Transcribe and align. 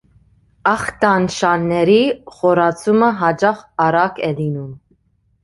Ախտանշանների 0.69 1.97
խորացումը 2.39 3.11
հաճախ 3.21 3.63
արագ 3.87 4.25
է 4.31 4.33
լինում։ 4.43 4.75